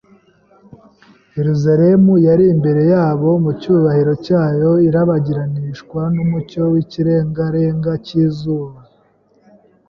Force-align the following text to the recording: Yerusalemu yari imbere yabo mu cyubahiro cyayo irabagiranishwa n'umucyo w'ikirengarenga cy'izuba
Yerusalemu 1.37 2.13
yari 2.27 2.45
imbere 2.53 2.81
yabo 2.93 3.29
mu 3.43 3.51
cyubahiro 3.61 4.13
cyayo 4.25 4.71
irabagiranishwa 4.87 6.01
n'umucyo 6.15 6.61
w'ikirengarenga 6.71 7.91
cy'izuba 8.05 8.79